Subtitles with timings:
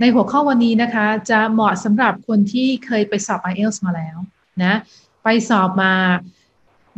[0.00, 4.16] ในหัวข้อวันนี้นะคะ จะเหมาะสำหรับคนที่เคยไปสอบ IELTS มาแล้ว
[4.64, 4.74] นะ
[5.24, 5.94] ไปสอบมา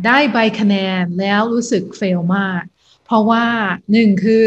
[0.07, 2.63] ได้ใบคะแนนแล้วรู้สึกเฟลมาก
[3.05, 3.45] เพราะว่า
[3.93, 4.47] หนึ่งคือ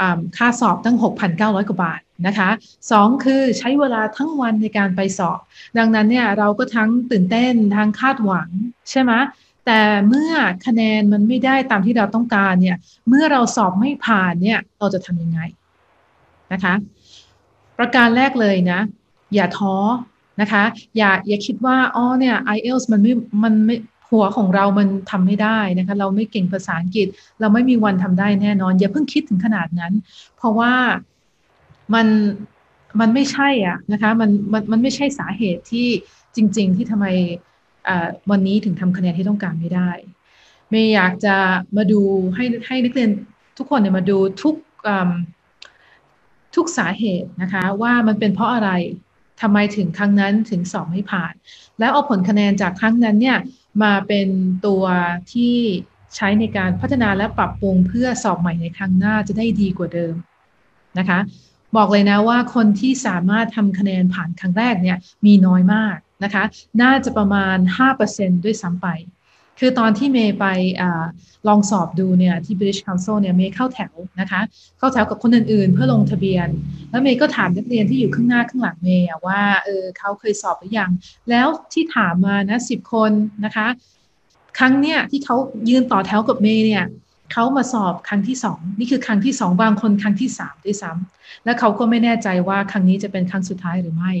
[0.00, 0.02] อ
[0.36, 0.96] ค่าสอบตั้ง
[1.32, 2.50] 6,900 กว่าบาทนะคะ
[2.90, 5.40] สองคือใช้เวลาทั้งวันในการไปสอบ
[5.78, 8.48] ดังนั้นเนี่ยเราก็ทั้งตื่นเต้นทั้งคาดหวัง
[8.90, 9.12] ใช่ไหม
[9.66, 10.32] แต่เมื่อ
[10.66, 12.76] คะแนนมันไม่ได้ตามที่เราต้องการเนี่ย
[13.08, 15.40] เมื่อเราสอบไม่ผ่านเนี่ยเราจะทำยังไง
[16.52, 16.74] นะคะ
[17.78, 18.80] ประการแรกเลยนะ
[19.34, 19.76] อย่าท้อ
[20.40, 20.64] นะคะ
[20.96, 23.12] อย่าอย่าคิดว่าอ๋อเนี่ย IELTS มันไม่
[23.44, 23.76] มันไม่
[24.08, 27.06] หัวของเรามันทำไม่ได้นะคะ เราไม่เก่งภาษาอังกฤษ
[27.40, 29.92] เราไม่มีวันทำได้แน่นอน อย่าเพิ่งคิดถึงขนาดนั้น
[30.36, 30.74] เพราะว่า
[31.94, 32.06] มัน
[33.00, 35.88] มันไม่ใช่อะนะคะมันมันมันไม่ใช่สาเหตุที่
[36.36, 37.06] จริง ๆ ที่ทำไม
[38.30, 39.90] วันนี้ถึงทำคะแนนที่ต้องการไม่ได้
[40.70, 41.36] เมย์อยากจะ
[41.76, 42.00] มาดู
[42.34, 43.10] ให้ให้นักเรียน
[43.58, 44.54] ทุกคนเนี่ยมาดูทุก
[46.54, 48.70] ทุกสาเหตุนะคะว่ามันเป็นเพราะอะไร
[49.40, 51.34] ทำไมถึงครั้งนั้นถึงสอบไม่ผ่าน
[51.78, 53.38] แล้วเอาผลคะแนนจากครั้งนั้นเนี่ย
[53.82, 54.28] มาเป็น
[54.66, 54.84] ตัว
[55.32, 55.56] ที่
[56.16, 60.14] ใช้ในการพัฒนาและปรับปรุงเพื่อสอบใหม่ในครั้งหน้าจะได้ดีกว่าเดิม
[60.98, 61.18] นะคะ
[61.76, 66.44] บอกเลยนะว่าคนที่สามารถทำคะแนนผ่านครั้งแรกเนี่ยมีน้อยมากนะคะ
[66.82, 67.56] น่าจะประมาณ
[68.00, 68.88] 5%ด้วยซ้ำไป
[69.58, 70.46] คือตอนที่เมย์ไป
[70.80, 70.82] อ
[71.48, 74.40] ลองสอบดูเนี่ยที่ British Council เนี่ยเมย์เข้าแถวนะคะ
[74.78, 76.48] เข้าแถวกับคนอื่นๆ เพื่อลงทะเบียน
[76.90, 80.90] แล้วเมย์ก็ถามนักเรียนที่อยู่ข้างหน้าข้างหลังเมย์ว่าเออเขาเคยสอบหรือยัง
[81.30, 83.10] แล้วที่ถามมานะสิบคน
[83.44, 83.66] นะคะ
[84.58, 85.36] ครั้งเนี้ยที่เขา
[85.68, 86.84] ยืนต่อแถวกับเมย์เนี่ย
[87.32, 94.12] เขามาสอบครั้งที่สองนี่คือครั้งที่สองบางคนครั้งที่สามด้วยซ้ำแล้วเขาก็ไม่แน่ใจว่าครั้งนี้จะเป็นครั้งสุดท้ายหรือไม่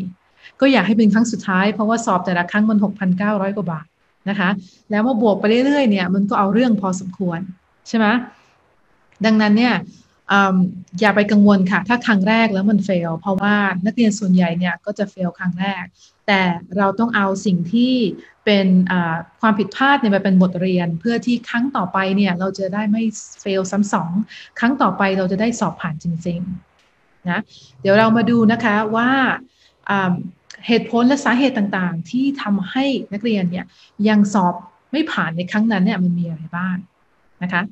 [0.60, 2.78] ก็อยากให้เป็นครั้งสุดท้ายเพราะว่าสอบแต่ละครั้งมัน
[3.18, 3.86] 6,900กว่าบาท
[4.28, 4.50] นะคะ
[4.90, 7.40] แล้วมาบวกไปเรื่อยๆเนี่ย มันก็เอาเรื่องพอสมควร
[7.88, 8.06] ใช่ไหม
[9.24, 9.74] ดังนั้นเนี่ย
[11.00, 13.54] อย่าไปกังวลค่ะ ถ้าครั้งแรกแล้วมันเฟล เพราะว่า
[13.86, 15.84] นักเรียนส่วนใหญ่เนี่ยก็จะเฟลครั้งแรก
[16.26, 16.40] แต่
[16.76, 17.94] เราต้องเอาสิ่งที่
[18.44, 18.66] เป็น
[19.40, 23.02] ความผิดพลาดเนี่ยมาเป็นบทเรียน เพื่อที่ครั้งต่อไปเนี่ยเราจะได้ไม่
[23.40, 24.10] เฟลซ้ำสอง
[24.58, 27.40] ครั้งต่อไปเราจะได้สอบผ่านจริงๆนะ
[27.80, 29.10] เดี๋ยวเรามาดูนะคะว่า
[30.66, 33.66] เหตุผลและสาเหตุต่างๆ ที่ทำให้นักเรียนเนี่ย
[34.08, 34.54] ยังสอบ
[34.92, 36.76] ไม่ผ่านในครั้งนั้นเนี่ยมันมีอะไรบ้าง
[37.42, 37.62] นะคะ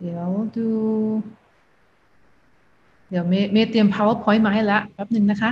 [0.00, 0.68] เดี๋ยวดู
[3.10, 5.50] เดี๋ยวเมเมเตรียม powerpoint มาให้แล้วแป๊บหนึ่งนะคะ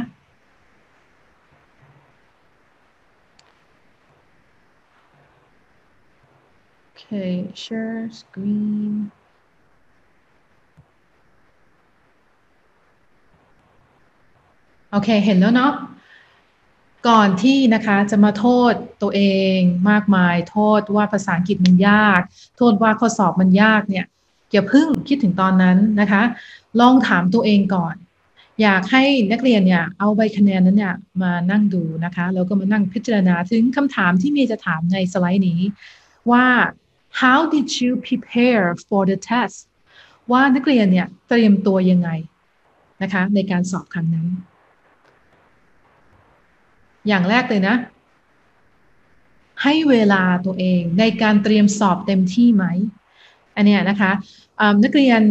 [6.83, 7.05] โอเค
[7.63, 8.95] share screen
[14.95, 15.73] โอเค เห็นแล้วเนาะ
[17.09, 18.73] ก่อนที่นะคะจะมาโทษ
[19.03, 19.23] ตัวเอ
[19.57, 19.59] ง
[19.91, 22.21] มากมาย โทษว่าภาษาอังกฤษมันยาก
[22.57, 24.07] โทษว่าข้อสอบมันยากเนี่ย
[24.53, 26.23] อย่าเพิ่งคิดถึงตอนนั้นนะคะ
[26.81, 27.95] ลองถามตัวเองก่อน
[28.63, 35.61] อยากให้นักเรียนเนี่ยเอาใบคะแนนนั้นเนี่ยมานั่งดูนะคะแล้วก็มานั่งพิจารณาถึงคำถามที่มีจะถามในสไลด์นี้
[36.31, 36.47] ว่า
[37.21, 39.57] how did you prepare for the test
[40.33, 42.11] ว่านักเรียนเนี่ยเตรียมตัวยังไง
[43.03, 44.29] นะคะในการสอบครั้งนั้น
[47.09, 47.77] อย่างแรกเลยนะ
[49.63, 52.65] ให้เวลาตัวเองในการเตรียมสอบเต็มที่ไหม
[53.57, 54.13] อันเนี้ยนะคะ
[54.83, 55.23] นักเรียน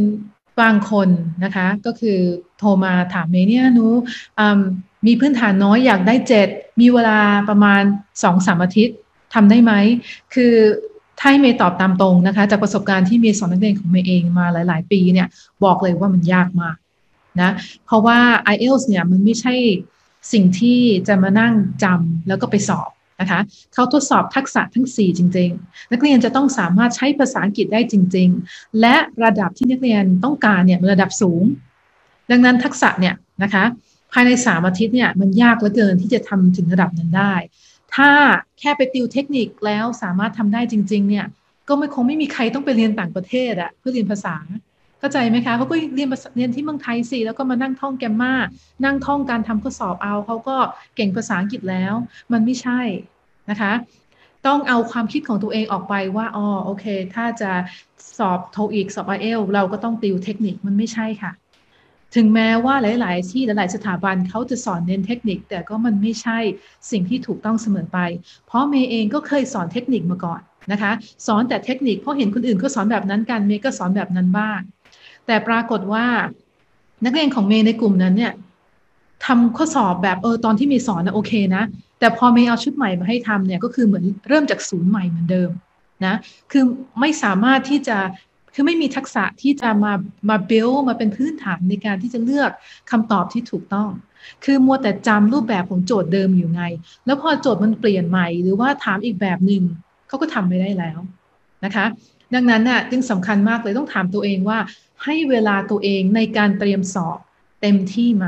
[0.61, 1.09] บางคน
[1.43, 2.19] นะคะ ก็คือ
[2.57, 3.87] โทรมาถามเมเนี่ยนู
[5.05, 6.47] มีพื้นฐานน้อยอยากได้เจ็ด
[6.81, 7.19] มีเวลา
[7.49, 7.81] ประมาณ
[8.23, 8.97] สองสามอาทิตย์
[9.33, 9.73] ทำได้ไหม
[10.33, 10.53] คือ
[11.19, 15.27] ถ้าให้เมย์ตอบตามตรงนะคะ จากประสบการณ์ที่เมย์สอนนักเรียนของเมย์เองมาหลาย ๆ ปีเนี่ย
[15.63, 16.75] บอกเลยว่ามันยากมาก
[17.41, 17.51] นะ
[17.85, 18.17] เพราะว่า
[18.53, 19.55] IELTS เนี่ยมันไม่ใช่
[20.31, 21.53] สิ่งที่จะมานั่ง
[21.83, 22.89] จำแล้วก็ไปสอบ
[23.21, 23.39] นะคะ
[23.73, 31.43] เขาทดสอบทักษะทั้ง 4 จริง ๆ นักเรียนจะต้องสามารถใช้ภาษาอังกฤษได้จริง ๆ และระดับที่นักเรียนต้องการเนี่ยระดับสูง
[32.31, 33.63] ดังนั้นทักษะเนี่ยนะคะ
[34.13, 37.33] ภายในสามอาทิตย์เนี่ยมันยากเหลือเกินที่จะทำถึงระดับนั้นได้
[37.95, 38.09] ถ้า
[38.59, 41.25] แค่ไปติวเทคนิคแล้วสามารถทำได้จริง ๆ เนี่ย
[41.67, 44.35] ก็ไม่คงไม่มีใครต้องไปเรียนต่างประเทศอะเพื่อเรียนภาษา
[45.03, 48.33] เข้าใจไหมคะเขาก็เรียนเรียนที่เมืองไทยสิแล้วก็มานั่งท่องแกมมา
[48.85, 50.57] นั่งท่องการทำข้อสอบเอาเขาก็
[50.95, 51.93] เก่งภาษาอังกฤษแล้ว
[52.31, 52.81] มันไม่ใช่
[53.49, 53.73] นะคะ
[54.47, 56.85] ต้องเอาความคิดของตัวเองออกไปว่าอ๋อโอเค
[57.15, 57.51] ถ้าจะ
[58.17, 61.31] สอบโทอีกสอบไอเอลเราก็ต้องติวเทคนิคมันไม่ใช่ค่ะ
[62.15, 66.39] ถึงแม้ว่าหลาย ๆ ที่หลาย ๆ สถาบันเขาจะสอนเน้นเทคนิค แต่ก็มันไม่ใช่
[66.91, 67.99] สิ่งที่ถูกต้องเสมอไป
[68.47, 70.41] เพราะเมย์เองก็เคยสอนเทคนิคมาก่อน
[70.71, 70.91] นะคะ
[71.27, 74.59] สอนแต่เทคนิคเพราะเห็นคนอื่นก็สอนแบบนั้นกันเมย์ก็สอนแบบนั้นบ้าง
[75.27, 76.05] แต่ปรากฏว่า
[77.05, 78.33] นักเรียนของเมย์ในกลุ่มนั้นเนี่ย
[79.25, 81.63] ทำข้อสอบแบบเออตอนที่เมย์สอนนะโอเคนะ
[81.99, 85.49] แต่พอเมย์เอาชุดใหม่มาให้ทำเนี่ยก็คือเหมือนเริ่มจากศูนย์ใหม่เหมือนเดิม
[86.05, 86.15] นะ
[86.51, 86.63] คือ
[86.99, 87.97] ไม่สามารถที่จะ
[88.53, 89.93] คือไม่มีทักษะที่จะมา
[90.29, 92.51] มา build มาเป็นพื้นฐานในการที่จะเลือก
[92.91, 93.89] คำตอบที่ถูกต้อง
[94.45, 96.63] คือมัวแต่จำรูปแบบของโจทย์เดิมอยู่ไง
[97.05, 99.63] แล้วพอโจทย์มันเปลี่ยนใหม่ หรือว่าถามอีกแบบหนึ่ง
[100.07, 100.99] เขาก็ทำไม่ได้แล้ว
[101.65, 101.85] นะคะ
[102.33, 104.57] ดังนั้นน่ะจึงสำคัญมากเลยต้องถามตัวเองว่า
[105.05, 107.17] ให้เวลาตัวเองในการเตรียมสอบ
[107.61, 108.27] เต็มที่ไหม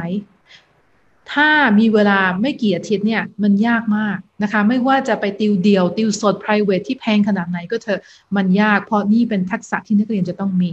[1.34, 1.50] ถ้า
[1.80, 8.02] มีเวลาไม่กี่อาทิตย์เนี่ยมันยากมากนะคะ ไม่ว่าจะไปติวเดียว ติวสด private ที่แพงขนาดไหนก็เถอะ
[8.36, 10.72] มันยากเพราะนี่เป็นทักษะที่นักเรียนจะต้องมี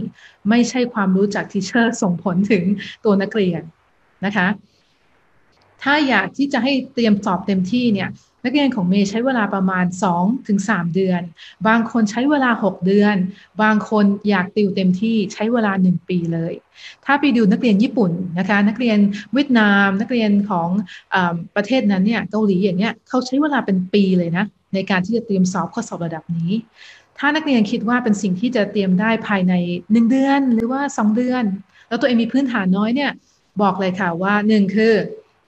[0.49, 2.63] ไม่ใช่ความรู้จากทีเชอร์ส่งผลถึง
[3.05, 3.61] ตัวนักเรียน
[4.25, 4.47] นะคะ
[5.83, 8.09] ถ้าอยากที่จะให้เตรียมสอบเต็มที่เนี่ย
[8.43, 9.85] นักเรียนของเมย์ใช้เวลาประมาณ
[10.15, 10.59] 2-3ถึง
[10.95, 11.21] เดือน
[11.67, 13.15] บางคนใช้เวลา 6 เดือน
[13.61, 16.53] บางคนอยากติวเต็มที่ใช้เวลา 1 ปีเลย
[17.05, 18.97] ถ้าไปดูนักเรียนญี่ปุ่นนะคะ นักเรียน
[19.33, 20.69] เวียดนาม นักเรียนของ
[21.13, 21.15] อ
[21.55, 26.51] ประเทศนั้นเนี่ยเกาหลีอย่างเงี้ยเขาใช้เวลาเป็นปีเลยนะในการที่จะเตรียมสอบข้อสอบระดับนี้
[27.17, 31.43] ถ้านักเรียนคิดว่าเป็นสิ่งที่จะเตรียมได้ภายใน 1 เดือนหรือว่า 2 เดือน
[31.87, 33.11] แล้วตัวเองมีพื้นฐานน้อยเนี่ย
[33.61, 34.93] บอกเลยค่ะว่า 1 คือ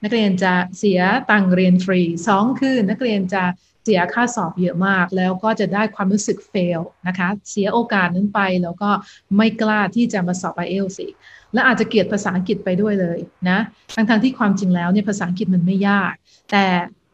[0.02, 1.00] นักเรียนจะเสีย
[1.30, 3.44] ตังเรียนฟรีสองคือนักเรียนจะ
[3.84, 8.90] เสียค่าสอบเยอะมาก แล้วก็จะได้ความรู้สึกเฟลนะคะ เสียโอกาสนั้นไปแล้วก็
[9.36, 11.06] ไม่กล้าที่จะมาสอบไอเอลสิ
[11.52, 13.58] และอาจจะเกลียดภาษาอังกฤษไปด้วยเลยนะ
[13.94, 16.12] ทั้งทที่ความจริงแล้วเนี่ยภาษาอังกฤษมันไม่ยาก
[16.52, 16.64] แต่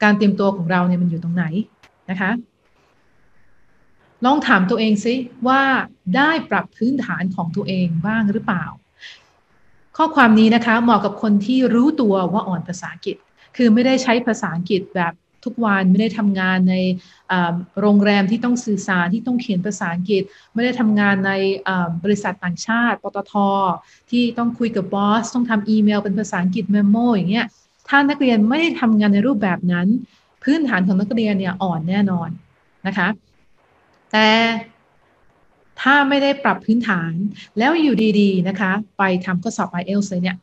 [0.03, 1.45] การเตรียมตัวของเราเนี่ยมันอยู่ตรงไหน
[2.11, 2.31] นะคะ
[4.25, 5.15] ลองถามตัวเองซิ
[5.49, 5.63] ว่า
[6.17, 8.65] ได้ปรับพื้นฐานของตัวเองบ้างหรือเปล่า
[9.97, 13.17] ข้อความนี้นะคะเหมาะกับคนที่รู้ตัวว่าอ่อนภาษาอังกฤษ
[13.57, 15.13] คือไม่ได้ใช้ภาษาอังกฤษแบบ
[15.45, 16.75] ทุกวันไม่ได้ทำงานใน
[17.81, 20.23] โรงแรมที่ต้องสื่อสารที่ต้องเขียนภาษาอังกฤษ
[20.55, 21.33] ไม่ได้ทำงานใน
[22.05, 23.35] บริษัทต่างชาติ ปตท
[24.11, 27.47] ที่ต้องคุยกับบอส ต้องทำอีเมลเป็นภาษาอังกฤษเมมโมอย่างเงี้ย
[27.89, 29.87] ถ้านักเรียนไม่ได้ทำงานในรูปแบบนั้น
[30.43, 32.29] พื้นฐานของนักเรียนเนี่ยอ่อนแน่นอน
[32.87, 33.09] นะคะ
[34.13, 34.27] แต่
[35.83, 37.13] ถ้าไม่ได้ปรับพื้นฐาน
[37.59, 40.37] แล้วอยู่ดีๆนะคะ ไปทำข้อสอบ IELTS เลยเนี่ย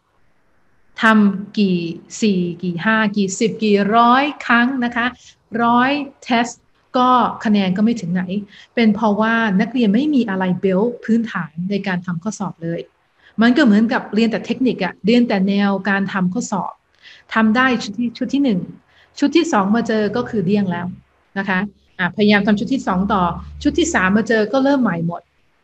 [1.01, 1.77] ทำกี่
[2.21, 5.06] สี่กี่ห้ากี่สิบกี่ร้อยครั้งนะคะ
[5.63, 5.91] ร้อย
[6.24, 6.47] เทส
[6.97, 7.09] ก็
[7.45, 8.24] คะแนนก็ไม่ถึงไหน
[8.75, 12.80] เป็นเพราะว่านักเรียนไม่มีอะไรเบลพื้นฐานในการทำข้อสอบเลย
[13.42, 16.74] มันก็เหมือนกับเรียนแต่เทคนิคอะเรียนแต่แนวการทำข้อสอบ
[17.33, 18.59] ทำได้ชุดที่ชุดที่หนึ่ง
[19.19, 20.85] ชุดที่สองมาเจอก็คือเดี่ยงแล้ว
[21.38, 23.24] นะคะะพยายามทำชุดที่สองต่อ
[23.63, 25.21] ชุดที่สามมาเจอก็เริ่มใหม่หมด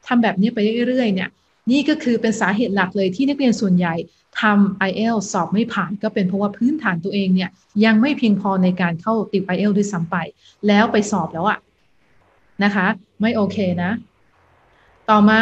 [0.08, 0.60] ทำแบบนี้ไป
[0.90, 1.30] เรื่อยๆเนี่ย
[1.72, 3.96] นี่ก็คือเป็นสาเหตุหลักเลยที่นักเรียนส่วนใหญ่
[4.42, 7.50] ทำ i อเอลสอบไม่ผ่านก็เป็นเพราะว่าพื้นฐานตัวเองเนี่ย
[7.86, 10.16] ยังไม่เพียงพอในการเข้าติว i อเอลด้วยซ้ำไป
[10.68, 11.60] แล้วไปสอบแล้วอะ
[12.64, 12.88] นะคะ
[13.22, 13.92] ไม่โอเคนะ
[15.10, 15.42] ต่อมา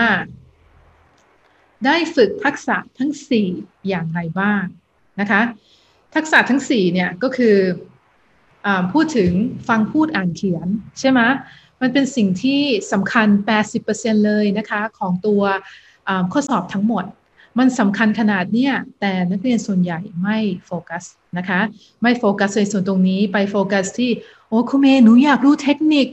[1.85, 3.11] ได้ฝึกทักษะทั้ง
[3.49, 4.63] 4 อย่างไรบ้าง
[5.19, 5.41] นะคะ
[6.15, 7.55] ทักษะทั้ง 4 เนี่ยก็คือ
[8.93, 9.31] พูดถึง
[9.67, 10.67] ฟังพูดอ่านเขียน
[10.99, 11.19] ใช่ไหม
[11.83, 13.27] มันเป็นสิ่งที่สำคัญ
[13.77, 15.41] 80%เลยนะคะของตัว
[16.31, 17.05] ข้อสอบทั้งหมด
[17.59, 21.03] มันสำคัญขนาดเนี้ยแต่นักเรียนส่วนใหญ่ไม่โฟกัส
[21.37, 21.59] นะคะ
[22.01, 24.11] ไม่โฟกัสในส่วนตรงนี้ไปโฟกัสที่
[24.47, 26.07] โอ้คุณเมย์หนูอยากรู้เทคนิค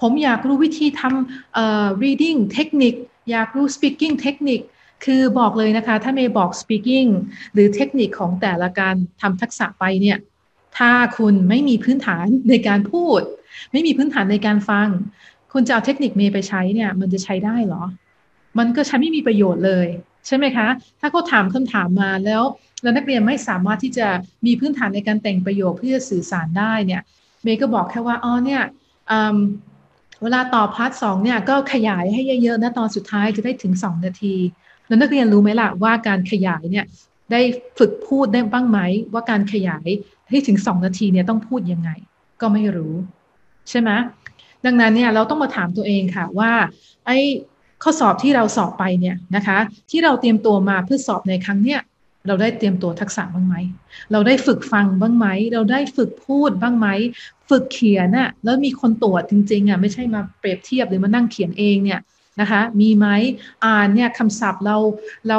[0.00, 2.94] ผมอยากรู้วิธีทำ reading เทคนิค
[3.30, 4.60] อยากรู้ speaking เทคนิค
[5.04, 7.08] คือบอกเลยนะคะ ถ้าเมย์บอก speaking
[7.52, 10.18] หรือเทคนิคของแต่ละการทำทักษะไปเนี่ย
[10.78, 13.20] ถ้าคุณไม่มีพื้นฐานในการพูด
[13.72, 14.88] ไม่มีพื้นฐานในการฟัง
[15.52, 17.84] คุณจะเอาเทคนิคเมย์ไปใช้เนี่ย มันจะใช้ได้หรอ
[18.58, 19.86] มันก็ใช้ไม่มีประโยชน์เลย
[20.26, 20.68] ใช่ไหมคะ
[21.00, 22.42] ถ้าเขาถามคำถามมาแล้ว
[22.82, 24.06] แล้วนักเรียนไม่สามารถที่จะ
[24.46, 27.02] มีพื้นฐานในการแต่งประโยคเพื่อสื่อสารได้เนี่ย
[27.42, 28.62] เมย์ก็บอกแค่ว่าอ๋อเนี่ย
[30.22, 34.34] เวลาตอบพาร์ทสองเนี่ยก็ขยายให้เยอะๆนะตอนสุดท้ายจะได้ถึงสองนาที
[34.86, 36.84] แล้วนักเรียนรู้ไหมล่ะว่าการขยายเนี่ย
[37.32, 37.40] ได้
[37.78, 38.78] ฝึกพูดได้บ้างไหม
[39.12, 39.88] ว่าการขยาย
[40.30, 41.90] ให้ถึงสองนาทีเนี่ยต้องพูดยังไง
[42.40, 42.94] ก็ไม่รู้
[43.70, 43.90] ใช่ไหม
[44.64, 46.52] ดังนั้นเนี่ยเราต้องมาถามตัวเองค่ะว่า
[47.06, 47.18] ไอ้
[47.82, 49.58] ข้อสอบที่เราสอบไปเนี่ยนะคะ
[49.90, 51.80] ที่เราเตรียมตัวมาเพื่อสอบในครั้งเนี้ย
[52.26, 53.56] เราได้เตรียมตัวทักษะบ้างไหม
[54.12, 56.88] เราได้ฝึกฟังบ้างไหม เราได้ฝึกพูดบ้างไหม
[57.50, 62.00] ฝึกเขียนน่ะ แล้วมีคนตรวจจริงๆอะไม่ใช่มาเปรียบเทียบหรือมานั่งเขียนเองเนี่ย
[62.40, 63.06] นะคะ มีไหม
[63.64, 64.76] อ่านเนี่ยคำศัพท์เรา
[65.28, 65.38] เรา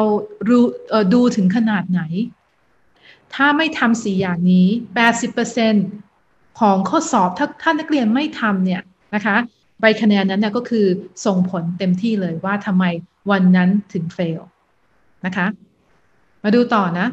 [0.50, 0.66] รู้
[1.14, 2.02] ดูถึงขนาดไหน
[3.34, 4.68] ถ้าไม่ทำสี่อย่างนี้
[5.64, 6.13] 80%
[6.60, 8.82] ของข้อสอบถ้าถ้านักเรียนไม่ทำเนี่ย
[9.16, 9.36] นะคะ
[9.82, 10.86] ใบคะแนนนั้นเนี่ยก็คือ
[11.26, 12.86] ส่งผลเต็มที่เลยว่าทำไม
[13.32, 14.42] วันนั้นถึงเฟล
[15.26, 15.46] นะคะ
[16.44, 17.08] มาดูต่อนะ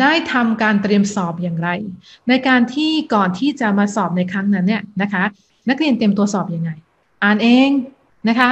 [0.00, 1.68] ได้ทำการเตรียมสอบอย่างไร
[2.28, 5.24] ในการที่ก่อนที่จะมาสอบในครั้งนั้นเนี่ยนะคะ
[5.68, 6.70] นักเรียนเตรียมตัวสอบอยังไง
[7.22, 7.70] อ่านเอง
[8.28, 8.50] นะคะ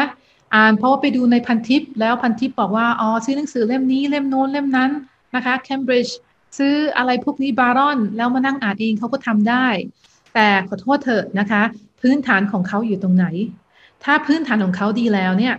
[0.54, 4.90] อ่านเพราะว่าไปดูในพันทิปแล้วพันทิปบอกว่าอ๋อซื้อหนังสือเล่มนี้เล่มโน้นเล่มนั้น
[5.34, 6.18] นะคะเคมบริดจ์
[6.58, 9.66] ซื้ออะไรพวกนี้บารอน แล้วมานั่งอ่านเองเขาก็ทำได้
[10.34, 11.62] แต่ขอโทษเถอะนะคะ
[12.00, 13.26] พื้นฐานของเขาอยู่ตรงไหน
[14.04, 15.54] ถ้าพื้นฐานของเขาดีแล้วเนี่ย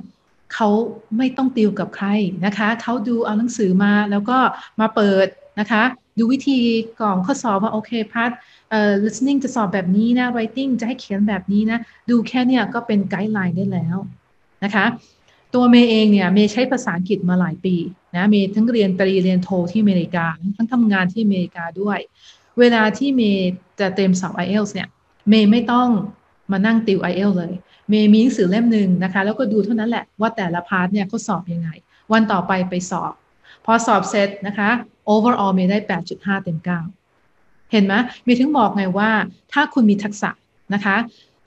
[0.53, 0.69] เขา
[1.17, 2.07] ไม่ต้องติวกับใคร
[2.45, 4.38] นะคะเขาดูเอาหนังสือมาแล้วก็
[4.79, 5.27] มาเปิด
[5.59, 5.83] นะคะ
[6.17, 6.59] ดูวิธี
[7.00, 8.31] กล่องข้อสอบว่าโอเคพัด
[8.71, 13.97] เอ่อ listening จะสอบแบบนี้นะ writing จะให้เขียนแบบนี้นะ ดูแค่เนี้ยก็เป็นไกด์ไลน์ได้แล้ว
[14.63, 14.85] นะคะ
[15.53, 17.75] ตัวเมย์เองเนี่ยเมย์ใช้ภาษาอังกฤษมาหลายปี
[18.15, 20.25] นะเมย์ทั้งเรียนตรีเรียนโทที่อเมริกา
[20.57, 22.00] ทั้งทำงานที่อเมริกาด้วย
[22.60, 24.89] เวลาที่เมย์จะเตรียมสอบ IELTS เนี่ย
[25.29, 25.89] เมย์ไม่ต้อง
[26.51, 27.53] มานั่งติว IELTS เลย
[27.89, 31.69] เมย์มีหนังสือเล่มหนึ่งนะคะ แล้วก็ดูเท่านั้นแหละว่าแต่ละ part เนี่ยเขาสอบยังไง
[32.12, 33.13] วันต่อไปไปสอบ
[33.65, 34.69] พอสอบเสร็จนะคะ
[35.13, 35.79] overall เมย์ได้
[36.12, 37.93] 8.5 เต็ม 9 เห็นไหม
[38.24, 39.10] เมย์ถึงบอกไงว่า
[39.53, 40.29] ถ้าคุณมีทักษะ
[40.74, 40.95] นะคะ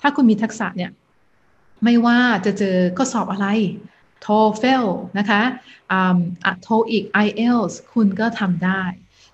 [0.01, 0.91] ถ้าคุณมีทักษะเนี่ย
[1.85, 3.47] ไม่ว่าจะเจอข้อสอบอะไร
[4.25, 4.87] TOEFL
[5.19, 5.43] นะคะ
[5.93, 6.19] อ่า
[6.67, 8.83] TOEIC IELTS คุณก็ทำได้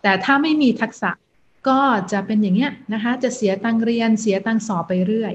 [0.03, 1.11] แต่ถ้าไม่มีทักษะ
[1.69, 1.81] ก็
[2.13, 5.35] จะเป็นอย่างเงี้ยนะคะ จะเสียตังเรียนเสียตังสอบไปเรื่อย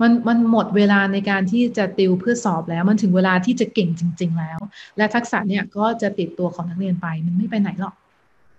[0.00, 4.58] มันมันหมดเวลาในการที่จะติวเพื่อสอบแล้ว มันถึงเวลาที่จะเก่งจริง ๆ แล้ว
[4.96, 7.94] และทักษะเนี่ยก็จะติดตัวของนักเรียนไป มันไม่ไปไหนหรอก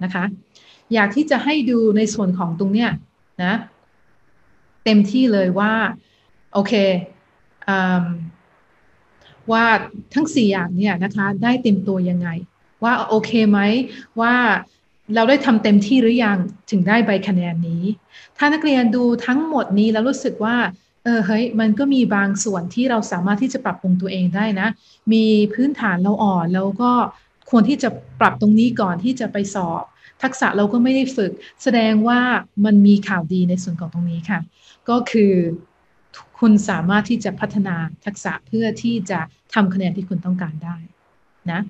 [0.04, 0.24] นะคะ
[0.94, 2.90] อยากที่จะให้ดูในส่วนของตรงเนี้ย
[3.44, 3.54] นะ
[4.86, 5.74] เต็มที่เลยว่า
[6.54, 6.74] โอเค
[7.70, 7.72] อ
[9.52, 9.66] ว่า
[10.14, 12.30] ทั้งสี่อย่างเนี่ยนะคะได้เต็มตัวยังไง
[12.84, 13.60] ว่าโอเคไหม
[14.22, 14.36] ว่า
[15.16, 16.38] เราได้ทำเต็มที่หรือยัง
[16.72, 17.84] ถึงได้ใบคะแนนนี้
[18.38, 20.58] ถ้านักเรียนดูทั้งหมดนี้แล้วรู้สึกว่า
[21.04, 24.68] เออเฮ้ยมันก็มีบางส่วนที่เราสามารถที่จะปรับปรุงตัวเองได้นะ
[25.14, 26.92] มีพื้นฐานเราอ่อนแล้วก็
[27.50, 27.90] ควรที่จะ
[28.20, 29.84] ปรับตรงนี้ก่อนที่จะไปสอบ
[30.24, 31.32] ทักษะเราก็ไม่ได้ฝึก
[31.64, 32.20] แสดงว่า
[32.66, 34.40] มันมีข่าวดีในส่วนของตรงนี้ค่ะ
[34.90, 35.34] ก็คือ
[36.40, 39.20] คุณสามารถที่จะพัฒนาทักษะเพื่อที่จะ
[39.54, 40.76] ทำคะแนนที่คุณต้องการได้
[41.52, 41.62] นะ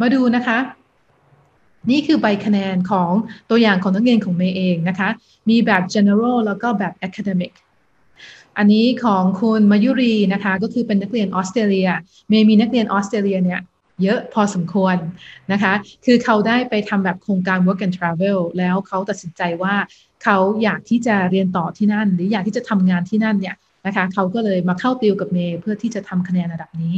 [0.00, 0.58] มาดูนะคะ
[1.90, 3.10] นี่คือใบคะแนนของ
[3.50, 5.08] ตัวอย่างของนักเรียนของเมย์เองนะคะ
[5.50, 7.52] มีแบบ general แล้วก็แบบ academic
[8.58, 11.88] อันนี้ของคุณมายุรีนะคะก็คือเป็นนักเรียนออสเตรเลีย
[12.28, 13.60] เมย์มีนักเรียนออสเตรเลียเนี่ย
[14.02, 14.96] เยอะพอสมควร
[15.52, 15.72] นะคะ
[16.04, 19.74] คือเขาได้ไปทำแบบโครงการ work and travel แล้วเขาตัดสินใจว่า
[20.24, 23.56] เขาอยากที่จะเรียนต่อที่นั่น หรืออยากที่จะทำงานที่นั่นเนี่ย
[23.86, 26.96] นะคะเขาก็เลยมาเข้าติวกับเมย์เพื่อที่จะทำคะแนนระดับนี้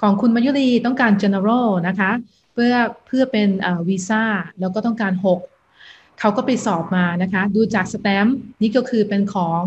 [0.00, 2.10] ของคุณมายุรีต้องการ general นะคะ
[2.54, 2.74] เพื่อ
[3.06, 3.48] เพื่อเป็น
[3.88, 4.24] วีซ่า
[4.60, 9.60] แล้วก็ต้องการ 6 เขาก็ไปสอบมานะคะ ดูจากสแตมป์นี่ก็คือเป็นของ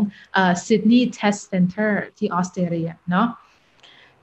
[0.65, 3.27] Sydney Test Center ที่ออสเตรเลียเนาะ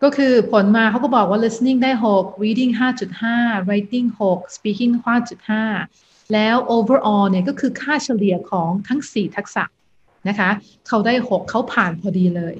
[0.03, 2.73] ก็คือผลมาเขาก็บอกว่า listening ได้ 6 reading
[3.21, 4.93] 5.5 writing 6 speaking
[5.65, 9.65] 5.5 แล้ว overall เนี่ยก็คือค่าเฉลี่ยของทั้ง 4 ทักษะ
[10.29, 10.51] นะคะ
[10.89, 12.55] เขาได้ 6 เขาผ่านพอดีเลย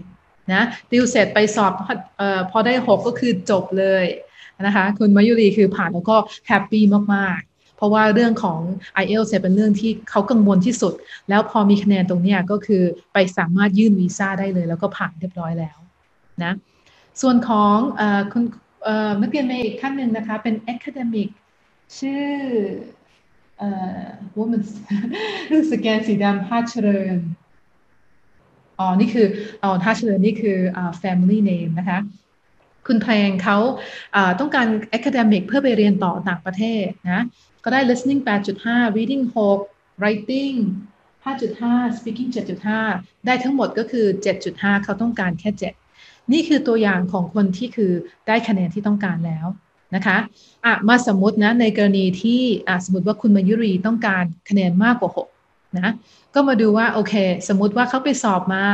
[0.53, 1.73] นะติวเสร็จไปสอบ
[2.21, 4.05] ออพอได้ 6 ก็คือจบเลย
[4.67, 6.17] นะคะคุณมายุรีคือผ่านแล้วก็
[6.47, 6.83] แฮปปี้
[7.15, 8.61] มากๆ เพราะว่าเรื่องของ
[9.03, 10.93] i อ l t s เป็นเรื่องที่เขากังวลที่สุด
[11.29, 15.79] แล้วพอมีคะแนนตรงนี้ก็คือไปสามารถยื่นวีซ่าได้เลย แล้วก็ผ่านเรียบร้อยแล้ว
[16.45, 16.53] นะ
[17.21, 17.77] ส่วนของ
[18.33, 18.43] คุณ
[19.23, 21.29] นักเรียนเมย์อีกท่านหนึ่งนะคะ เป็น academic
[21.99, 22.27] ชื่อ
[23.61, 24.05] อ่อ
[24.37, 24.61] ว่ามัน
[25.51, 27.19] รู้สแกนสีดำห้าเฉลิน
[28.83, 29.27] อ๋อนี่คือ
[29.63, 30.59] อ๋อห้าเฉลินนี่คือ
[31.03, 31.99] family name นะคะ
[32.87, 33.57] คุณเพลงเขา
[34.41, 34.67] ต้องการ
[34.99, 37.25] academic เพื่อไปเรียนต่อต่างประเทศนะ
[37.65, 38.21] ก็ได้ listening
[38.59, 39.25] 8.5 reading
[39.63, 40.57] 6 writing
[41.25, 42.31] 5.5 speaking
[42.77, 44.07] 7.5 ได้ทั้งหมดก็คือ
[44.45, 45.51] 7.5 เขาต้องการแค่
[45.93, 47.93] 7 นี่คือตัวอย่างของคนที่คือ
[48.27, 49.47] ได้คะแนนที่ต้องการแล้ว
[49.95, 52.41] นะคะะมาสมมตินะในกรณีที่
[52.85, 55.32] สมมติว่าคุณมายุรีต้องการคะแนนมากกว่า 6
[55.79, 55.89] นะ
[56.35, 57.15] ก็มาดูว่าโอเค
[57.49, 58.65] สมมติว่าเขาไปสอบมา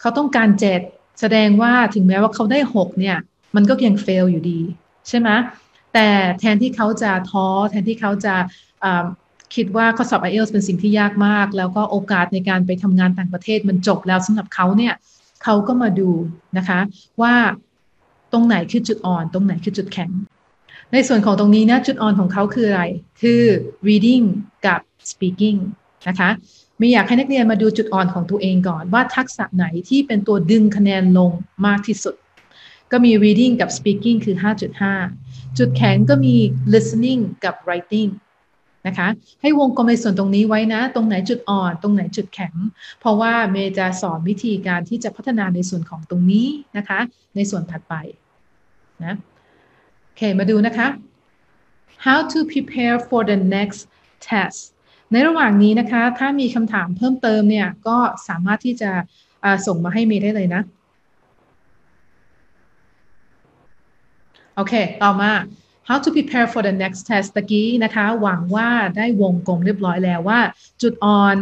[0.00, 0.48] เขาต้องการ
[0.84, 3.16] 7แสดงว่าถึงแม้ว่าเขาได้6เนี่ย
[3.56, 4.60] มันก็ยังเฟลอยู่ดี
[5.08, 5.28] ใช่ไหม
[5.94, 6.08] แต่
[6.40, 8.34] แทนที่เขาจะท้อแทนที่เขาจะ
[9.54, 14.94] คิดว่าข้อสอบ i อ l t s เป็นสิ่งที่ยากมาก แล้วก็โอกาสในการไปทำงานต่างประเทศมันจบแล้วสำหรับเขาเนี่ย
[15.44, 16.10] เขาก็มาดู
[16.56, 16.80] นะคะ
[17.22, 17.34] ว่า
[18.32, 20.10] ตรงไหนคือจุดอ่อน ตรงไหนคือจุดแข็ง
[20.92, 22.82] ในส่วนของตรงนี้นะจุดอ่อนของเขาคืออะไร
[23.20, 23.42] คือ
[23.88, 24.24] reading
[24.66, 24.80] กับ
[25.10, 25.58] speaking
[26.08, 26.30] นะคะ
[26.80, 31.30] ม่อยากให้นักเรียนมาดูจุดอ่อนของตัวเองก่อน ว่าทักษะไหนที่เป็นตัวดึงคะแนนลง
[31.66, 32.14] มากที่สุด
[32.92, 34.36] ก็มี reading กับ speaking คือ
[34.96, 36.34] 5.5 จุดแข็งก็มี
[36.72, 38.10] listening กับ writing
[38.86, 39.08] นะคะ
[39.42, 42.54] ให้วงกลมในส่วนตรงนี้ไว้นะ ตรงไหนจุดอ่อน ตรงไหนจุดแข็ง
[43.00, 47.00] เพราะว่าเมย์จะสอนวิธีการที่จะพัฒนาในส่วนของตรงนี้นะคะ
[47.36, 47.94] ในส่วนถัดไป
[49.04, 49.14] นะ
[50.04, 50.88] โอเค มาดูนะคะ
[52.06, 53.80] how to prepare for the next
[54.28, 54.60] test
[55.12, 57.98] ในระหว่างนี้นะคะ ถ้ามีคำถามเพิ่มเติมเนี่ย ก็
[58.28, 58.90] สามารถที่จะ
[59.66, 60.62] ส่งมาให้เมย์ได้เลยนะ
[64.56, 65.30] โอเค ต่อมา
[65.88, 70.40] how to prepare for the next test ตะกี้นะคะ หวังว่าได้วงกลมเรียบร้อยแล้วว่า
[70.82, 71.36] จุดอ่อน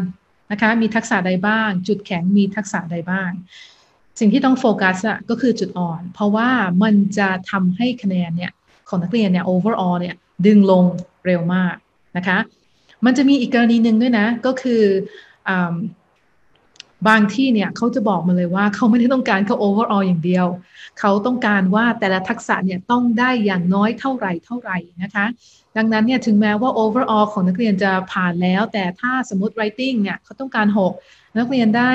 [0.53, 3.31] นะคะ มีทักษะใดบ้าง จุดแข็งมีทักษะใดบ้าง
[4.21, 6.49] สิ่งที่ต้องโฟกัสอะก็คือจุดอ่อน เพราะว่า
[6.83, 8.53] มันจะทำให้คะแนนเนี่ย
[8.89, 10.15] ของนักเรียนเนี่ย overall เนี่ย
[10.47, 10.85] ดึงลง
[11.27, 11.75] เร็วมาก
[12.17, 12.39] นะคะ
[13.05, 14.83] มันจะมีอีกกรณีหนึ่งด้วยนะ ก็คือ
[17.09, 20.47] บางที่เนี่ยเขาจะบอกมาเลยว่าเขาไม่ได้ต้องการเขา overall อย่างเดียว
[21.01, 25.27] เขาต้องการว่าแต่ละทักษะเนี่ยต้องได้อย่างน้อยเท่าไหร่เท่าไหร่นะคะ
[25.77, 30.67] ดังนั้นเนี่ยถึงแม้ว่า overall ของนักเรียนจะผ่านแล้ว แต่ถ้าสมมติ writing เนี่ยเขาต้องการ
[31.03, 31.93] 6 นักเรียนได้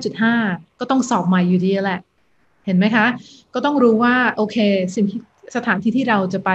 [0.00, 2.00] 5.5 ก็ต้องสอบใหม่อยู่ดีแหละ
[2.66, 3.06] เห็นไหมคะ
[3.54, 4.56] ก็ต้องรู้ว่าโอเค
[4.94, 5.20] สิ่งที่
[5.56, 6.50] สถานที่ที่เราจะไป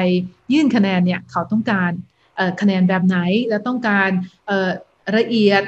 [0.54, 1.92] ยื่นคะแนนเนี่ยเขาต้องการ
[2.62, 4.10] คะแนนแบบไหน และต้องการ
[5.18, 5.64] ละเอียด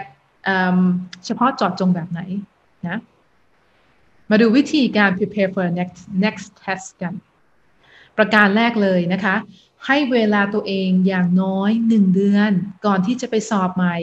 [1.26, 2.22] เฉพาะเจาะจงแบบไหน
[2.88, 2.98] นะ
[4.30, 7.14] มาดูวิธีการ prepare for next next test กัน
[8.18, 9.36] ประการแรกเลยนะคะ
[9.88, 12.52] ให้เวลาตัวเองอย่างน้อยหนึ่งเดือน
[12.86, 13.98] ก่อนที่จะไปสอบใหม่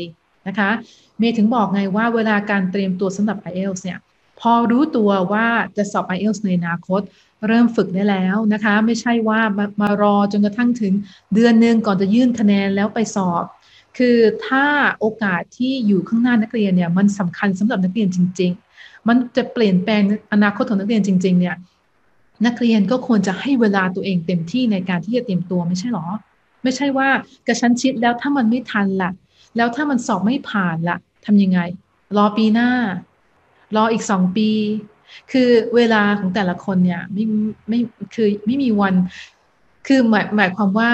[0.49, 0.71] นะคะ
[1.19, 3.99] เมย์ถึงบอกไงว่าเวลาการเตรียมตัวสำหรับ IELTS เนี่ย
[4.41, 7.01] พอรู้ตัวว่าจะสอบ IELTS ในอนาคต
[7.47, 10.93] เริ่มฝึกได้แล้วนะคะ ไม่ใช่ว่ามามารอจนกระทั่งถึง
[11.35, 13.45] เดือนหนึ่งก่อนจะยื่นคะแนนแล้วไปสอบ
[13.99, 14.17] คือ
[14.47, 14.65] ถ้า
[15.01, 21.57] โอกาสที่อยู่ข้างหน้านักเรียนเนี่ยมันสำคัญสำหรับนักเรียนจริง ๆ มันจะเปลี่ยนแปลงอนาคตของนักเรียนจริง ๆ เนี่ย
[22.47, 26.07] นักเรียนก็ควรจะให้เวลาตัวเองเต็มที่ในการที่จะเตรียมตัวไม่ใช่หรอ
[26.63, 27.09] ไม่ใช่ว่า
[27.47, 29.13] กระชั้นชิดแล้วถ้ามันไม่ทันละ่ะ
[29.57, 31.61] แล้วถ้ามันสอบไม่ผ่านละ่ะทำยังไง
[32.17, 32.71] รอปีหน้า
[33.77, 34.51] รออีกสองปี
[35.33, 37.25] คือเวลาของแต่ละคนเนี่ยไม่
[37.69, 37.79] ไม่
[38.15, 38.95] คือไม่มีวัน
[39.87, 40.91] คือหมายหมายความว่า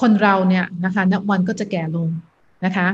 [0.00, 2.08] คนเราเนี่ยนะคะนับวันก็จะแก่ลง
[2.64, 2.88] นะคะ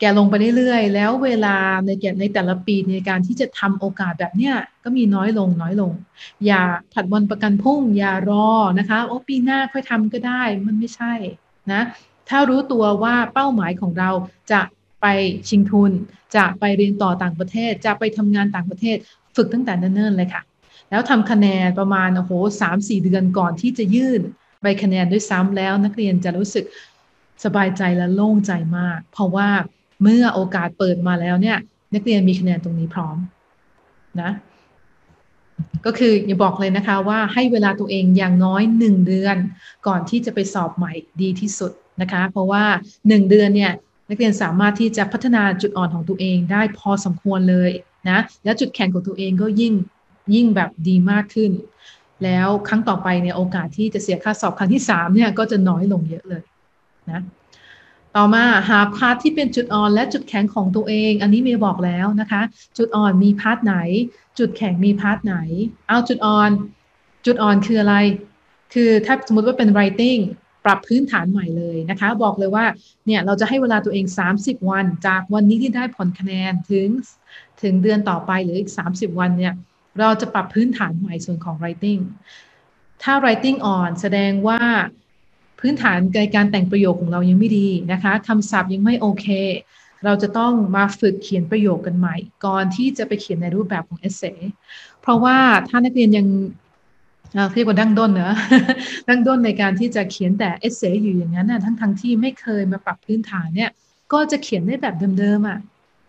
[0.00, 5.92] แก่ลงไปเรื่อยๆ แล้วเวลาในแก่ในแต่ละปีในการที่จะทำโอกาสแบบเนี้ยก็มีน้อยลงน้อยลง
[6.46, 6.62] อย่า
[6.92, 8.48] ผัดวันประกันพุ่ง อย่ารอ
[8.78, 11.14] นะคะโอ้ปีหน้าค่อยทำก็ได้มันไม่ใช่
[11.72, 11.82] นะ
[12.28, 14.10] ถ้ารู้ตัวว่าเป้าหมายของเรา
[14.52, 14.60] จะ
[15.02, 15.06] ไป
[15.48, 15.92] ชิงทุน
[16.36, 18.96] จะไปเรียนต่อต่างประเทศ จะไปทำงานต่างประเทศ
[19.36, 20.42] ฝึกตั้งแต่เนิ่นๆเลยค่ะ
[20.90, 24.20] แล้วทำคะแนนประมาณโอ้โหสามสี่เดือนก่อนที่จะยื่น
[24.62, 26.64] ใบคะแนนด้วยซ้ำแล้ว นักเรียนจะรู้สึก
[27.44, 29.48] สบายใจและโล่งใจมาก เพราะว่า
[30.02, 31.58] เมื่อโอกาสเปิดมาแล้วเนี่ย
[31.94, 33.16] นักเรียนมีคะแนนตรงนี้พร้อม
[34.20, 34.30] นะ
[35.86, 39.36] ก็คืออย่าบอกเลยนะคะว่าให้เวลาตัวเองอย่างน้อยหนึ่งเดือน
[39.86, 42.64] ก่อนที่จะไปสอบใหม่ดีที่สุดนะคะ เพราะว่า
[43.08, 43.72] หนึ่งเดือนเนี่ย
[44.08, 47.70] นักเรียนสามารถที่จะพัฒนาจุดอ่อนของตัวเองได้พอสมควรเลย
[48.10, 49.74] นะแล้วจุดแข็งของตัวเองก็ยิ่ง
[50.34, 51.52] ยิ่งแบบดีมากขึ้น
[52.24, 56.42] แล้วครั้งต่อไปเนี่ยโอกาสที่จะเสียค่าสอบครั้งที่สามเนี่ยก็จะน้อยลงเยอะเลย
[57.10, 57.22] นะ
[58.16, 62.42] ต่อมาหา part ที่เป็นจุดอ่อน และจุดแข็งของตัวเอง อันนี้เมย์บอกแล้วนะคะ
[62.78, 63.76] จุดอ่อนมี part ไหน
[64.38, 65.36] จุดแข็งมี part ไหน
[65.88, 66.50] เอาจุดอ่อน
[67.26, 67.96] จุดอ่อนคืออะไร
[68.74, 70.20] คือถ้าสมมติว่าเป็น writing
[70.64, 72.64] ปรับพื้นฐานใหม่เลยนะคะ บอกเลยว่า
[73.06, 74.04] เนี่ยเราจะให้เวลาตัวเอง
[74.38, 76.88] 30 วัน จากวันนี้ที่ได้ผลคะแนนถึง
[77.64, 79.54] ถึงเดือนต่อไปหรืออีก 30 วันเนี่ย
[80.00, 82.00] เราจะปรับพื้นฐานใหม่ส่วนของ writing
[83.02, 84.60] ถ้า writing อ่อนแสดงว่า
[85.60, 89.26] พื้นฐานในการแต่งประโยคของเรายังไม่ดีนะคะคำศัพท์ยังไม่โอเค
[90.04, 94.22] เราจะต้องมาฝึกเขียนประโยคกันใหม่ ก่อนที่จะไปเขียนในรูปแบบของเอเซ
[95.00, 96.26] เพราะว่าถ้านักเรียนยัง
[97.52, 98.34] เรียกว่าดั้งด้นเนอะ
[99.08, 103.70] ดั้งด้นในการที่จะเขียนแต่เอเซอยู่อย่างนั้นนะทั้งทั้งที่ไม่เคยมาปรับพื้นฐานเนี่ย
[104.12, 105.58] ก็จะเขียนได้แบบเดิมๆอะ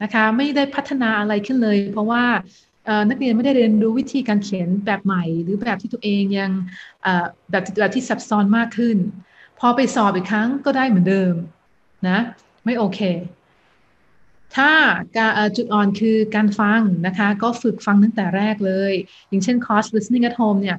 [0.04, 2.24] นะคะ ไม่ได้พัฒนาอะไรขึ้นเลย เพราะว่า
[3.10, 6.52] นักเรียนไม่ได้เรียนรู้วิธีการเขียนแบบใหม่ หรือแบบที่ตัวเองยัง
[7.52, 8.98] แบบแบบที่ซับซ้อนมากขึ้น
[9.60, 11.34] พอไปสอบอีกครั้งก็ได้เหมือนเดิม
[12.08, 12.20] นะ
[12.66, 13.00] ไม่โอเค
[14.56, 14.72] ถ้า
[15.56, 18.94] จุดอ่อนคือการฟังนะคะ ก็ฝึกฟังตั้งแต่แรกเลย
[19.30, 20.78] อย่างเช่นคอร์ส listening at home เนี่ย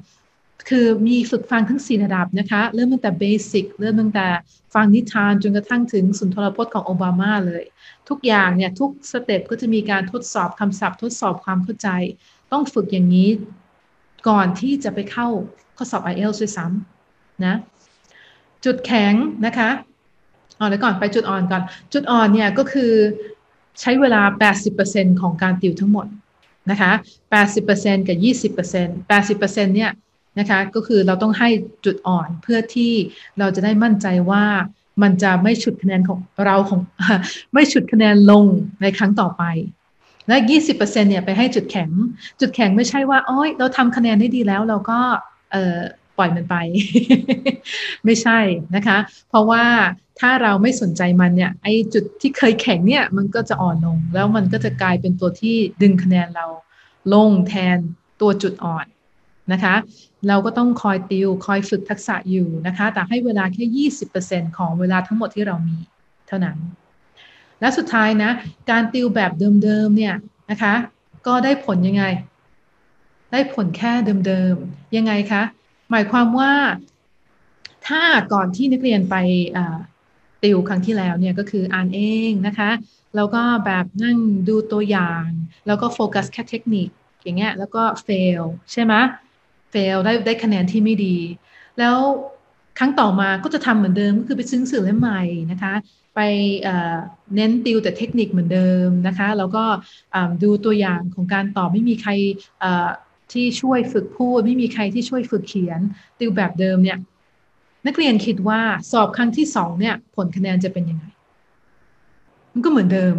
[0.69, 4.27] คือมีฝึกฟังทั้งสี่ระดับนะคะ เริ่มตั้งแต่เบสิกเริ่มตั้งแต่
[4.73, 7.63] ฟังนิทานจนกระทั่งถึงสุนทรพจน์ของโอบามาเลย
[8.09, 11.89] ทุกอย่างเนี่ยทุกสเต็ปก็จะมีการทดสอบคำศัพท์ทดสอบความเข้าใจ
[12.51, 13.29] ต้องฝึกอย่างนี้
[14.27, 15.27] ก่อนที่จะไปเข้า
[15.77, 17.55] ข้อสอบ IELTS ด้วยซ้ำนะ
[18.65, 19.13] จุดแข็ง
[19.45, 19.69] นะคะ
[20.57, 22.91] เอาเลยก่อนไปจุดอ่อนก่อน จุดอ่อนเนี่ยก็คือ
[23.81, 24.21] ใช้เวลา
[24.71, 26.07] 80%ของการติวทั้งหมด
[26.71, 26.91] นะคะ
[27.49, 28.17] 80%กับ
[28.53, 29.91] 20% 80%เนี่ย
[30.39, 31.49] นะคะก็คือเราต้องให้
[31.85, 32.93] จุดอ่อนเพื่อที่
[33.39, 34.45] เราจะได้มั่นใจว่า
[35.01, 36.79] มันจะไม่ฉุดคะแนนของเราของ
[37.53, 38.45] ไม่ฉุดคะแนนลง
[38.81, 39.43] ในครั้งต่อไป
[40.27, 40.37] และ
[40.69, 41.89] 20%เนี่ยไปให้จุดแข็ง
[42.39, 44.99] จุดแข็งไม่ใช่ว่าอ้อยเราทำคะแนนได้ดีแล้วเราก็
[45.51, 45.77] เออ
[46.17, 46.55] ปล่อยมันไป
[48.05, 48.39] ไม่ใช่
[48.75, 48.97] นะคะ
[49.29, 49.63] เพราะว่า
[50.19, 56.45] ถ้าเราไม่สนใจมันเนี่ยไอจุดที่เคยแข็งเนี่ยมันก็จะอ่อนลง แล้วมันก็จะกลายเป็นตัวที่ดึงคะแนนเรา
[57.13, 57.77] ลงแทน
[58.21, 58.85] ตัวจุดอ่อน
[59.51, 59.75] นะคะ
[60.27, 63.87] เราก็ต้องคอยติวคอยฝึกทักษะอยู่นะคะ แต่ให้เวลาแค่
[64.19, 65.77] 20%ของเวลาทั้งหมดที่เรามี
[66.27, 66.57] เท่านั้น
[67.59, 68.31] และสุดท้ายนะ
[68.71, 69.31] การติวแบบ
[69.63, 70.15] เดิมๆเนี่ย
[70.51, 70.73] นะคะ
[71.27, 72.03] ก็ได้ผลยังไง
[73.31, 73.91] ได้ผลแค่
[74.27, 75.43] เดิมๆ ยังไงคะ
[75.91, 76.53] หมายความว่า
[77.87, 78.01] ถ้า
[78.33, 79.15] ก่อนที่นักเรียนไป
[80.43, 82.69] ติวครั้งที่แล้วเนี่ยก็คืออ่านเองนะคะ
[83.15, 84.17] แล้วก็แบบนั่ง
[84.49, 85.25] ดูตัวอย่าง
[85.67, 86.89] แล้วก็โฟกัสแค่เทคนิค
[87.23, 88.93] อย่างเงี้ยแล้วก็ fail ใช่ไหม
[89.73, 91.17] fail ได้ได้คะแนนที่ไม่ดี
[91.79, 91.97] แล้ว
[92.79, 95.73] ครั้งต่อมาก็จะทำเหมือนเดิมก็คือไปซื้อสื่อเล่มใหม่นะคะ
[96.15, 96.19] ไป
[97.35, 99.63] เน้นติวแต่เทคนิคเหมือนเดิมนะคะ แล้วก็
[100.43, 102.11] ดูตัวอย่างของการตอบไม่มีใคร
[103.31, 105.79] ที่ช่วยฝึกพูด ไม่มีใครที่ช่วยฝึกเขียน
[106.19, 106.97] ติวแบบเดิมเนี่ย
[107.87, 111.05] นักเรียนคิดว่าสอบครั้งที่สองเนี่ย ผลคะแนนจะเป็นยังไง
[112.53, 113.15] มันก็เหมือนเดิม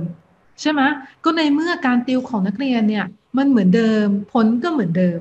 [0.61, 0.81] ใช่ไหม
[1.25, 3.07] ก็ในเมื่อการติวของนักเรียนเนี่ย
[3.37, 5.19] มันเหมือนเดิม ผลก็เหมือนเดิม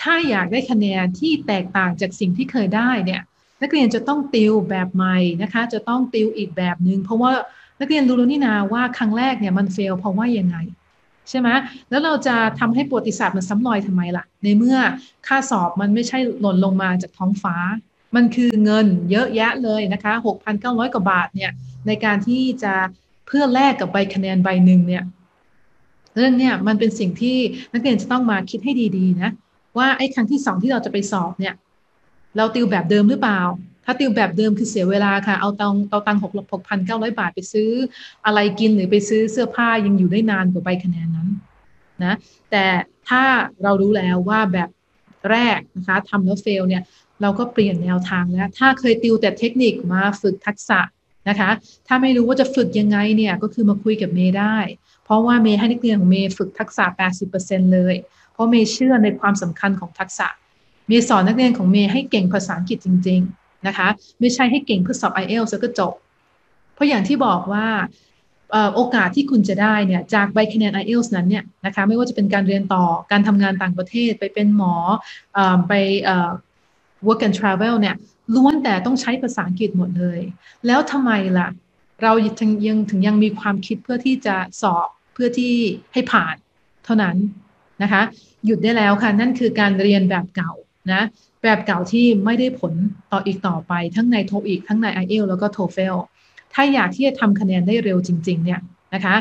[0.00, 3.20] ถ้าอยากได้คะแนนที่แตกต่างจากสิ่งที่เคยได้เนี่ย
[3.62, 7.32] นักเรียนจะต้องติวแบบใหม่นะคะ จะต้องติวอีกแบบหนึง่งเพราะว่า
[7.80, 10.56] นักเรียนรู้แล้วนี่นาว่าครั้งแรกเนี่ยมันเฟลเพราะว่ายังไง
[11.28, 11.48] ใช่ไหม
[11.90, 14.78] แล้วเราจะทำให้ประวัติศาสตร์มันซ้ำรอยทำไมล่ะ ในเมื่อ
[15.26, 17.56] ค่าสอบมันไม่ใช่หล่นลงมาจากท้องฟ้า
[18.16, 21.50] มันคือเงินเยอะแยะเลยนะคะ6,900 กว่าบาทเนี่ย
[21.86, 22.74] ในการที่จะ
[23.26, 25.04] เพื่อแลกกับใบคะแนนใบหนึ่งเนี่ย
[26.16, 27.38] เรื่องเนี่ยมันเป็นสิ่งที่
[27.72, 29.30] นักเรียนจะต้องมาคิดให้ดีๆนะ
[29.78, 31.54] ว่าไอ้ครั้งที่สองที่เราจะไปสอบเนี่ย
[32.36, 33.40] เราติวแบบเดิมหรือเปล่า
[33.84, 37.70] ถ้าติวแบบเดิมคือเสียเวลาค่ะ เอาตังเอาตังหกหกพันเก้าร้อยบาทไปซื้อ
[38.26, 41.28] อะไรกินหรือไปซื้อเสื้อผ้ายังอยู่ได้นานกว่าใบคะแนนนั้น
[42.04, 42.14] นะ
[42.50, 42.64] แต่
[43.08, 43.22] ถ้า
[43.62, 44.68] เรารู้แล้วว่าแบบ
[45.30, 46.82] แรกนะคะทำแล้วเฟลเนี่ย
[47.22, 50.80] เราก็เปลี่ยนแนวทางแล้ว ถ้าเคยติวแต่เทคนิคมาฝึกทักษะ
[51.28, 51.50] นะคะ
[51.86, 54.56] ถ้าไม่รู้ว่าจะฝึกยังไงเนี่ยก็คือมาคุยกับเมย์ได้
[55.04, 56.84] เพราะว่าเมย์ให้นักเรียนของเมย์ฝึกทักษะ
[57.30, 60.28] 80%เลยเพ ราะเมย์เชื่อในความสำคัญของทักษะ
[60.88, 63.88] เมย์สอนนักเรียนของเมย์ให้เก่งภาษาอังกฤษจริง ๆนะคะ
[64.20, 65.94] ไม่ใช่ให้เก่งเพื่อสอบ i อเอลแล้วก็จบ
[66.74, 67.66] เพราะอย่างที่บอกว่า
[68.74, 74.74] โอกาสที่คุณจะได้เนี่ยจากใบคะแนน IELTS นั้นเนี่ยนะคะไม่ว่าจะเป็นการเรียนต่อการทำงานต่างประเทศไปเป็นหมอ
[75.36, 75.72] อไป
[77.06, 77.96] work and travel เนี่ย
[78.34, 80.20] ล้วนแต่ต้องใช้ภาษาอังกฤษหมดเลย
[80.66, 81.48] แล้วทำไมล่ะ
[82.02, 85.54] เรายังถึงยังมีความคิดเพื่อที่จะสอบเพื่อที่
[85.92, 86.34] ให้ผ่าน
[86.84, 87.16] เท่านั้น
[87.82, 88.02] นะคะ
[88.46, 90.52] หยุดได้แล้วค่ะนั่นคือการเรียนแบบเก่า
[90.92, 91.02] นะ
[91.42, 92.72] แบบเก่าที่ไม่ได้ผล
[93.12, 95.96] ต่ออีกต่อไป ทั้งในโทอีกทั้งใน i อ l แล้วก็โทเฟล
[96.54, 98.60] ถ้าอยากที่จะทำคะแนนได้เร็วจริง ๆ เนี่ย
[98.94, 99.16] นะคะ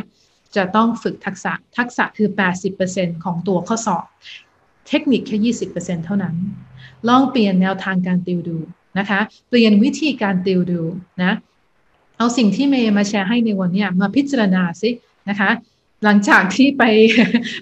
[0.56, 2.30] จะต้องฝึกทักษะทักษะคือ
[2.78, 4.06] 80%ของตัวข้อสอบ
[4.88, 6.36] เทคนิคแค่ 20%เท่านั้น
[7.08, 8.58] ลองเปลี่ยนแนวทางการติวดู
[9.00, 9.20] นะคะ
[9.50, 10.82] เปลี่ยนวิธีการติวดู
[11.24, 11.34] นะ
[12.18, 14.90] เอาสิ่งที่เมย์มาแชร์ให้ในวันนี้มาพิจารณาสิ
[15.30, 15.50] นะคะ
[16.04, 16.84] หลังจากที่ไป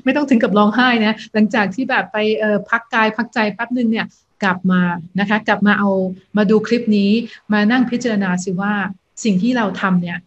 [0.03, 4.05] ไม่ต้องถึงกับร้องไห้นะหลังจากที่แบบไปเออพักกายพักใจแป๊บนึงเนี่ย
[4.43, 4.81] กลับมา
[5.19, 5.89] นะคะกลับมาเอา
[6.37, 7.11] มาดูคลิปนี้
[7.53, 8.73] มานั่งพิจารณาสิว่า
[9.23, 10.17] สิ่งที่เราทำเนี่ย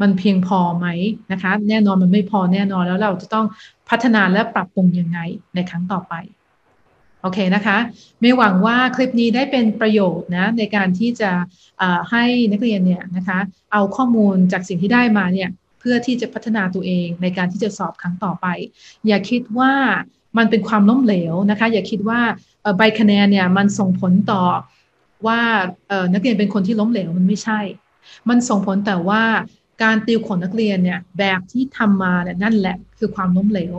[0.00, 0.86] มันเพียงพอไหม
[1.32, 3.46] นะคะ แน่นอนมันไม่พอแน่นอนแล้วเราจะต้อง
[3.88, 5.18] พัฒนาและปรับปรุงยังไง
[5.54, 6.14] ในครั้งต่อไป
[7.22, 7.78] โอเคนะคะ
[8.20, 11.30] ไม่หวังว่าคลิปนี้ได้เป็นประโยชน์นะในการที่จะ
[12.10, 13.38] ให้นักเรียนเนี่ยนะคะ
[13.72, 18.46] เอาข้อมูลจากสิ่งที่ได้มาเนี่ย เพื่อที่จะพัฒนาตัวเองในการที่จะสอบครั้งต่อไป
[19.06, 19.72] อย่าคิดว่า
[20.38, 22.20] มันเป็นความล้มเหลวนะคะ อย่าคิดว่า
[22.76, 24.42] ใบคะแนนเนี่ยมันส่งผลต่อ
[25.26, 25.40] ว่า
[26.12, 27.60] นักเรียนเป็นคนที่ล้มเหลวมันไม่ใช่
[28.28, 29.22] มันส่งผลแต่ว่า
[29.82, 33.74] การติวของนักเรียนเนี่ยแบบที่ทำมาเนี่ยนั่นแหละคือความล้มเหลว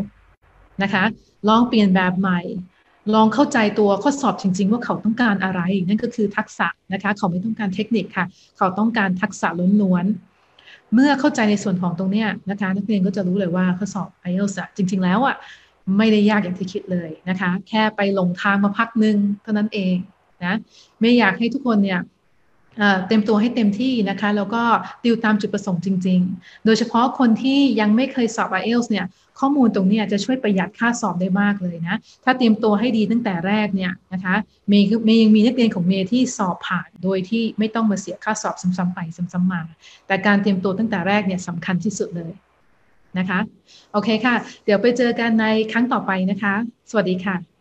[0.83, 1.03] นะคะ
[1.47, 2.41] ลองเปลี่ยนแบบใหม่
[3.13, 8.25] ลองเข้าใจตัวข้อสอบจริง ๆ ว่าเขาต้องการอะไร นั่นก็คือทักษะนะคะ เขาไม่ต้องการเทคนิคค่ะ
[8.57, 9.47] เขาต้องการทักษะ
[9.81, 10.38] ล้วนๆ
[10.93, 15.35] เมื่อเข้าใจในส่วนของตรงเนี้ยนะคะ นักเรียนก็จะรู้เลยว่าข้อสอบ IELTS จริง ๆ แล้วอะ
[15.97, 19.95] ไม่ได้ยากอย่างที่คิดเลยนะคะ แค่ไปหลงทางมาพักนึงเท่านั้นเอง
[20.45, 20.53] นะ
[20.99, 21.99] ไม่อยากให้ทุกคนเนี่ย
[23.07, 24.63] เต็มตัวให้เต็มที่นะคะ แล้วก็
[25.03, 29.05] ติวตามจุดประสงค์จริง ๆ โดยเฉพาะคนที่ยังไม่เคยสอบ IELTS เนี่ย
[29.39, 34.35] ข้อมูลตรงนี้จะช่วยประหยัดค่าสอบได้มากเลยนะ ถ้าเตรียมตัวให้ดีตั้งแต่แรกเนี่ยนะคะ
[34.69, 39.61] เมย์เมย์ยังมีนักเรียนของเมย์ที่สอบผ่าน โดยที่ไม่ต้องมาเสียค่าสอบซ้ำๆไปซ้ำๆมา
[40.07, 42.33] แต่การเตรียมตัวตั้งแต่แรกเนี่ยสำคัญที่สุดเลย
[43.17, 43.39] นะคะ
[43.93, 46.53] โอเคค่ะ เดี๋ยวไปเจอกันในครั้งต่อไปนะคะ
[46.89, 47.58] สวัสดีค่ะ